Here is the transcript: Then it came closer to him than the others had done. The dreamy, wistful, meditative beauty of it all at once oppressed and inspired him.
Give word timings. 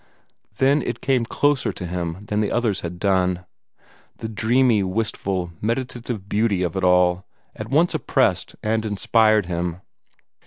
Then 0.57 0.81
it 0.81 0.99
came 0.99 1.25
closer 1.25 1.71
to 1.71 1.85
him 1.85 2.25
than 2.25 2.41
the 2.41 2.51
others 2.51 2.81
had 2.81 2.97
done. 2.97 3.45
The 4.17 4.29
dreamy, 4.29 4.81
wistful, 4.81 5.53
meditative 5.61 6.27
beauty 6.27 6.63
of 6.63 6.75
it 6.75 6.83
all 6.83 7.27
at 7.55 7.69
once 7.69 7.93
oppressed 7.93 8.55
and 8.63 8.83
inspired 8.83 9.45
him. 9.45 9.81